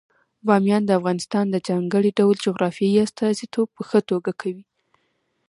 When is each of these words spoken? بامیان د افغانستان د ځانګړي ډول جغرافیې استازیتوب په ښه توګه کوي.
بامیان 0.45 0.83
د 0.85 0.91
افغانستان 0.99 1.45
د 1.49 1.55
ځانګړي 1.67 2.09
ډول 2.19 2.35
جغرافیې 2.45 2.99
استازیتوب 3.05 3.67
په 3.75 3.81
ښه 3.89 3.99
توګه 4.09 4.31
کوي. 4.41 4.63